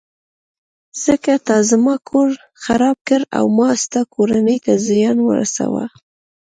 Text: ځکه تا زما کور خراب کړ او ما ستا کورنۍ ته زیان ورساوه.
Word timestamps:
ځکه 1.03 1.33
تا 1.47 1.57
زما 1.69 1.95
کور 2.09 2.29
خراب 2.63 2.97
کړ 3.07 3.21
او 3.37 3.45
ما 3.57 3.69
ستا 3.83 4.01
کورنۍ 4.13 4.57
ته 4.65 4.73
زیان 4.87 5.17
ورساوه. 5.23 5.85